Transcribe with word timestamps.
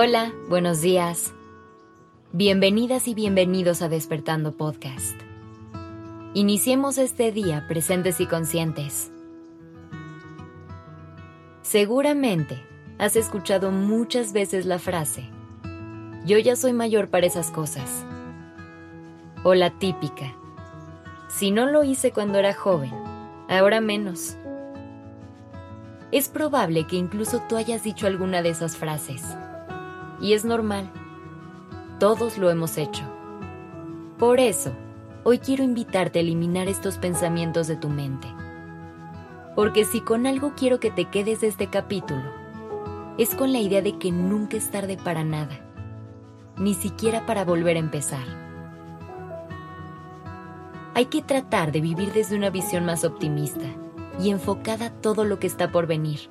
Hola, 0.00 0.32
buenos 0.48 0.80
días. 0.80 1.34
Bienvenidas 2.32 3.08
y 3.08 3.14
bienvenidos 3.14 3.82
a 3.82 3.88
Despertando 3.88 4.56
Podcast. 4.56 5.20
Iniciemos 6.34 6.98
este 6.98 7.32
día 7.32 7.66
presentes 7.66 8.20
y 8.20 8.26
conscientes. 8.26 9.10
Seguramente 11.62 12.62
has 12.98 13.16
escuchado 13.16 13.72
muchas 13.72 14.32
veces 14.32 14.66
la 14.66 14.78
frase, 14.78 15.28
yo 16.24 16.38
ya 16.38 16.54
soy 16.54 16.72
mayor 16.72 17.08
para 17.08 17.26
esas 17.26 17.50
cosas. 17.50 18.04
O 19.42 19.54
la 19.54 19.80
típica, 19.80 20.32
si 21.28 21.50
no 21.50 21.66
lo 21.66 21.82
hice 21.82 22.12
cuando 22.12 22.38
era 22.38 22.54
joven, 22.54 22.92
ahora 23.48 23.80
menos. 23.80 24.36
Es 26.12 26.28
probable 26.28 26.86
que 26.86 26.94
incluso 26.94 27.42
tú 27.48 27.56
hayas 27.56 27.82
dicho 27.82 28.06
alguna 28.06 28.42
de 28.42 28.50
esas 28.50 28.76
frases 28.76 29.24
y 30.20 30.32
es 30.32 30.44
normal. 30.44 30.90
Todos 31.98 32.38
lo 32.38 32.50
hemos 32.50 32.78
hecho. 32.78 33.04
Por 34.18 34.40
eso, 34.40 34.72
hoy 35.24 35.38
quiero 35.38 35.64
invitarte 35.64 36.18
a 36.18 36.22
eliminar 36.22 36.68
estos 36.68 36.98
pensamientos 36.98 37.66
de 37.66 37.76
tu 37.76 37.88
mente. 37.88 38.28
Porque 39.54 39.84
si 39.84 40.00
con 40.00 40.26
algo 40.26 40.52
quiero 40.56 40.80
que 40.80 40.90
te 40.90 41.06
quedes 41.06 41.40
de 41.40 41.48
este 41.48 41.68
capítulo, 41.68 42.22
es 43.16 43.34
con 43.34 43.52
la 43.52 43.58
idea 43.58 43.82
de 43.82 43.98
que 43.98 44.12
nunca 44.12 44.56
es 44.56 44.70
tarde 44.70 44.96
para 44.96 45.24
nada, 45.24 45.58
ni 46.56 46.74
siquiera 46.74 47.26
para 47.26 47.44
volver 47.44 47.76
a 47.76 47.80
empezar. 47.80 48.24
Hay 50.94 51.06
que 51.06 51.22
tratar 51.22 51.72
de 51.72 51.80
vivir 51.80 52.12
desde 52.12 52.36
una 52.36 52.50
visión 52.50 52.84
más 52.84 53.04
optimista 53.04 53.66
y 54.20 54.30
enfocada 54.30 54.86
a 54.86 54.90
todo 54.90 55.24
lo 55.24 55.38
que 55.38 55.46
está 55.46 55.70
por 55.70 55.86
venir. 55.86 56.28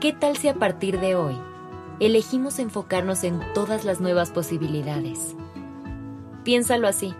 ¿Qué 0.00 0.12
tal 0.12 0.36
si 0.36 0.48
a 0.48 0.54
partir 0.54 1.00
de 1.00 1.14
hoy 1.14 1.38
elegimos 2.00 2.58
enfocarnos 2.58 3.24
en 3.24 3.40
todas 3.54 3.84
las 3.84 4.00
nuevas 4.00 4.30
posibilidades. 4.30 5.36
Piénsalo 6.44 6.88
así. 6.88 7.14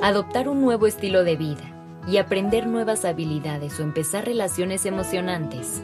Adoptar 0.00 0.48
un 0.48 0.60
nuevo 0.60 0.86
estilo 0.86 1.24
de 1.24 1.36
vida 1.36 1.74
y 2.06 2.16
aprender 2.16 2.66
nuevas 2.66 3.04
habilidades 3.04 3.78
o 3.78 3.82
empezar 3.82 4.24
relaciones 4.24 4.86
emocionantes 4.86 5.82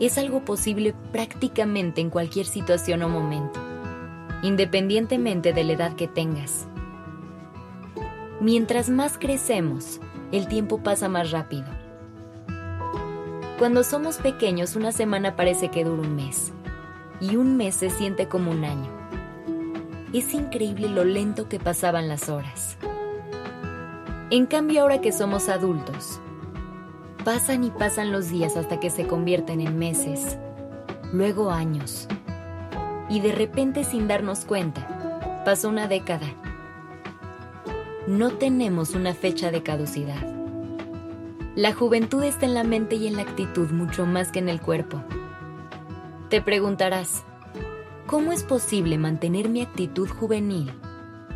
es 0.00 0.18
algo 0.18 0.44
posible 0.44 0.94
prácticamente 1.12 2.00
en 2.00 2.10
cualquier 2.10 2.46
situación 2.46 3.02
o 3.02 3.08
momento, 3.08 3.60
independientemente 4.42 5.52
de 5.52 5.62
la 5.62 5.74
edad 5.74 5.94
que 5.94 6.08
tengas. 6.08 6.66
Mientras 8.40 8.88
más 8.88 9.16
crecemos, 9.18 10.00
el 10.32 10.48
tiempo 10.48 10.82
pasa 10.82 11.08
más 11.08 11.30
rápido. 11.30 11.66
Cuando 13.60 13.84
somos 13.84 14.16
pequeños, 14.16 14.74
una 14.74 14.90
semana 14.90 15.36
parece 15.36 15.68
que 15.68 15.84
dura 15.84 16.02
un 16.02 16.16
mes 16.16 16.52
y 17.22 17.36
un 17.36 17.56
mes 17.56 17.76
se 17.76 17.88
siente 17.88 18.26
como 18.26 18.50
un 18.50 18.64
año. 18.64 18.90
Es 20.12 20.34
increíble 20.34 20.88
lo 20.88 21.04
lento 21.04 21.48
que 21.48 21.60
pasaban 21.60 22.08
las 22.08 22.28
horas. 22.28 22.76
En 24.30 24.46
cambio, 24.46 24.82
ahora 24.82 25.00
que 25.00 25.12
somos 25.12 25.48
adultos, 25.48 26.20
pasan 27.24 27.62
y 27.62 27.70
pasan 27.70 28.10
los 28.10 28.28
días 28.28 28.56
hasta 28.56 28.80
que 28.80 28.90
se 28.90 29.06
convierten 29.06 29.60
en 29.60 29.78
meses, 29.78 30.36
luego 31.12 31.52
años. 31.52 32.08
Y 33.08 33.20
de 33.20 33.30
repente, 33.30 33.84
sin 33.84 34.08
darnos 34.08 34.44
cuenta, 34.44 35.42
pasó 35.44 35.68
una 35.68 35.86
década. 35.86 36.26
No 38.08 38.32
tenemos 38.32 38.94
una 38.94 39.14
fecha 39.14 39.52
de 39.52 39.62
caducidad. 39.62 40.26
La 41.54 41.72
juventud 41.72 42.24
está 42.24 42.46
en 42.46 42.54
la 42.54 42.64
mente 42.64 42.96
y 42.96 43.06
en 43.06 43.16
la 43.16 43.22
actitud 43.22 43.70
mucho 43.70 44.06
más 44.06 44.32
que 44.32 44.40
en 44.40 44.48
el 44.48 44.60
cuerpo. 44.60 45.04
Te 46.32 46.40
preguntarás, 46.40 47.24
¿cómo 48.06 48.32
es 48.32 48.42
posible 48.42 48.96
mantener 48.96 49.50
mi 49.50 49.60
actitud 49.60 50.08
juvenil 50.08 50.72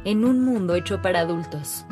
en 0.04 0.24
un 0.24 0.42
mundo 0.42 0.74
hecho 0.74 1.02
para 1.02 1.20
adultos? 1.20 1.84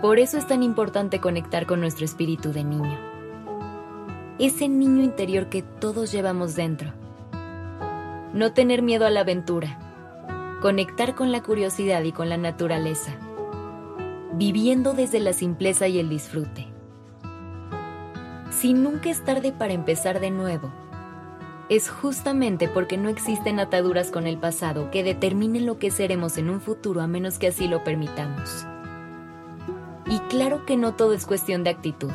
Por 0.00 0.20
eso 0.20 0.38
es 0.38 0.46
tan 0.46 0.62
importante 0.62 1.18
conectar 1.18 1.66
con 1.66 1.80
nuestro 1.80 2.04
espíritu 2.04 2.52
de 2.52 2.62
niño. 2.62 2.96
Ese 4.38 4.68
niño 4.68 5.02
interior 5.02 5.48
que 5.48 5.62
todos 5.62 6.12
llevamos 6.12 6.54
dentro. 6.54 6.92
No 8.32 8.52
tener 8.52 8.80
miedo 8.80 9.04
a 9.04 9.10
la 9.10 9.22
aventura. 9.22 10.56
Conectar 10.62 11.16
con 11.16 11.32
la 11.32 11.42
curiosidad 11.42 12.04
y 12.04 12.12
con 12.12 12.28
la 12.28 12.36
naturaleza. 12.36 13.16
Viviendo 14.34 14.92
desde 14.92 15.18
la 15.18 15.32
simpleza 15.32 15.88
y 15.88 15.98
el 15.98 16.08
disfrute. 16.08 16.68
Si 18.52 18.74
nunca 18.74 19.10
es 19.10 19.24
tarde 19.24 19.50
para 19.50 19.72
empezar 19.72 20.20
de 20.20 20.30
nuevo, 20.30 20.70
es 21.68 21.88
justamente 21.88 22.68
porque 22.68 22.98
no 22.98 23.08
existen 23.08 23.58
ataduras 23.58 24.10
con 24.10 24.26
el 24.26 24.38
pasado 24.38 24.90
que 24.90 25.02
determinen 25.02 25.64
lo 25.64 25.78
que 25.78 25.90
seremos 25.90 26.36
en 26.36 26.50
un 26.50 26.60
futuro 26.60 27.00
a 27.00 27.06
menos 27.06 27.38
que 27.38 27.48
así 27.48 27.68
lo 27.68 27.82
permitamos. 27.84 28.66
Y 30.06 30.18
claro 30.28 30.66
que 30.66 30.76
no 30.76 30.94
todo 30.94 31.14
es 31.14 31.24
cuestión 31.24 31.64
de 31.64 31.70
actitud. 31.70 32.12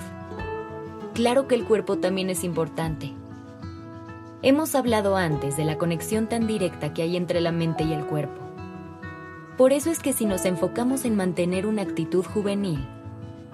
Claro 1.16 1.48
que 1.48 1.56
el 1.56 1.66
cuerpo 1.66 1.98
también 1.98 2.30
es 2.30 2.44
importante. 2.44 3.14
Hemos 4.42 4.76
hablado 4.76 5.18
antes 5.18 5.58
de 5.58 5.66
la 5.66 5.78
conexión 5.78 6.28
tan 6.28 6.48
directa 6.48 6.94
que 6.94 7.02
hay 7.02 7.18
entre 7.18 7.42
la 7.42 7.52
mente 7.52 7.84
y 7.84 7.94
el 7.94 8.06
cuerpo. 8.06 8.40
Por 9.58 9.74
eso 9.74 9.90
es 9.90 10.00
que 10.00 10.14
si 10.14 10.26
nos 10.26 10.46
enfocamos 10.46 11.04
en 11.04 11.16
mantener 11.16 11.66
una 11.66 11.82
actitud 11.82 12.24
juvenil, 12.24 12.88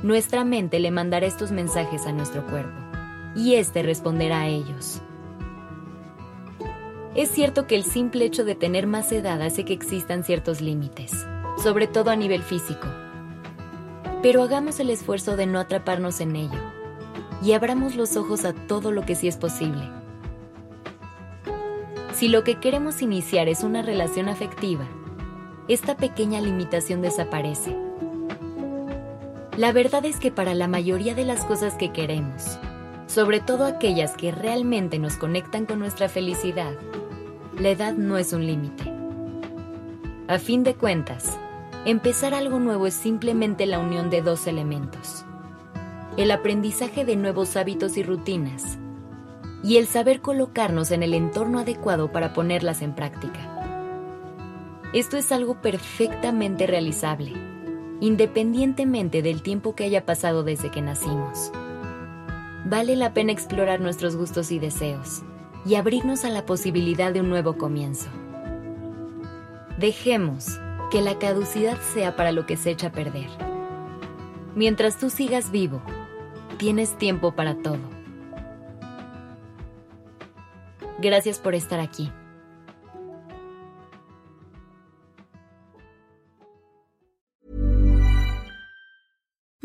nuestra 0.03 0.43
mente 0.43 0.79
le 0.79 0.91
mandará 0.91 1.25
estos 1.25 1.51
mensajes 1.51 2.05
a 2.05 2.11
nuestro 2.11 2.45
cuerpo 2.45 2.77
y 3.35 3.55
éste 3.55 3.81
responderá 3.81 4.41
a 4.41 4.47
ellos. 4.47 5.01
Es 7.15 7.31
cierto 7.31 7.65
que 7.65 7.77
el 7.77 7.85
simple 7.85 8.25
hecho 8.25 8.43
de 8.43 8.55
tener 8.55 8.87
más 8.87 9.09
edad 9.13 9.41
hace 9.41 9.63
que 9.63 9.71
existan 9.71 10.25
ciertos 10.25 10.59
límites, 10.59 11.13
sobre 11.63 11.87
todo 11.87 12.11
a 12.11 12.17
nivel 12.17 12.43
físico. 12.43 12.87
Pero 14.21 14.43
hagamos 14.43 14.81
el 14.81 14.89
esfuerzo 14.89 15.37
de 15.37 15.45
no 15.45 15.59
atraparnos 15.59 16.19
en 16.19 16.35
ello 16.35 16.59
y 17.41 17.53
abramos 17.53 17.95
los 17.95 18.17
ojos 18.17 18.43
a 18.43 18.51
todo 18.51 18.91
lo 18.91 19.05
que 19.05 19.15
sí 19.15 19.29
es 19.29 19.37
posible. 19.37 19.89
Si 22.13 22.27
lo 22.27 22.43
que 22.43 22.59
queremos 22.59 23.01
iniciar 23.01 23.47
es 23.47 23.63
una 23.63 23.81
relación 23.81 24.27
afectiva, 24.27 24.85
esta 25.69 25.95
pequeña 25.95 26.41
limitación 26.41 27.01
desaparece. 27.01 27.77
La 29.55 29.71
verdad 29.71 30.03
es 30.03 30.17
que 30.17 30.31
para 30.31 30.53
la 30.53 30.67
mayoría 30.67 31.15
de 31.15 31.23
las 31.23 31.45
cosas 31.45 31.75
que 31.75 31.93
queremos, 31.93 32.59
sobre 33.07 33.39
todo 33.39 33.65
aquellas 33.65 34.15
que 34.15 34.31
realmente 34.31 34.99
nos 34.99 35.15
conectan 35.15 35.65
con 35.65 35.79
nuestra 35.79 36.09
felicidad, 36.09 36.73
la 37.59 37.69
edad 37.69 37.93
no 37.93 38.17
es 38.17 38.33
un 38.33 38.45
límite. 38.45 38.91
A 40.27 40.39
fin 40.39 40.63
de 40.63 40.75
cuentas, 40.75 41.37
empezar 41.85 42.33
algo 42.33 42.59
nuevo 42.59 42.87
es 42.87 42.93
simplemente 42.93 43.65
la 43.65 43.79
unión 43.79 44.09
de 44.09 44.21
dos 44.21 44.47
elementos. 44.47 45.23
El 46.17 46.31
aprendizaje 46.31 47.05
de 47.05 47.15
nuevos 47.15 47.55
hábitos 47.57 47.97
y 47.97 48.03
rutinas 48.03 48.77
y 49.63 49.77
el 49.77 49.87
saber 49.87 50.21
colocarnos 50.21 50.91
en 50.91 51.03
el 51.03 51.13
entorno 51.13 51.59
adecuado 51.59 52.11
para 52.11 52.33
ponerlas 52.33 52.81
en 52.81 52.93
práctica. 52.93 53.51
Esto 54.93 55.17
es 55.17 55.31
algo 55.31 55.61
perfectamente 55.61 56.67
realizable, 56.67 57.33
independientemente 57.99 59.21
del 59.21 59.41
tiempo 59.41 59.75
que 59.75 59.83
haya 59.83 60.05
pasado 60.05 60.43
desde 60.43 60.71
que 60.71 60.81
nacimos. 60.81 61.51
Vale 62.67 62.95
la 62.95 63.13
pena 63.13 63.31
explorar 63.31 63.79
nuestros 63.79 64.15
gustos 64.15 64.51
y 64.51 64.57
deseos 64.57 65.21
y 65.67 65.75
abrirnos 65.75 66.25
a 66.25 66.29
la 66.29 66.47
posibilidad 66.47 67.13
de 67.13 67.21
un 67.21 67.29
nuevo 67.29 67.57
comienzo. 67.59 68.09
Dejemos 69.77 70.59
que 70.89 71.01
la 71.01 71.19
caducidad 71.19 71.79
sea 71.93 72.15
para 72.15 72.31
lo 72.31 72.47
que 72.47 72.57
se 72.57 72.71
echa 72.71 72.87
a 72.87 72.91
perder. 72.91 73.29
Mientras 74.55 74.97
tú 74.97 75.11
sigas 75.11 75.51
vivo, 75.51 75.79
tienes 76.57 76.97
tiempo 76.97 77.33
para 77.35 77.55
todo. 77.55 77.77
Gracias 80.99 81.37
por 81.37 81.53
estar 81.53 81.79
aquí. 81.79 82.11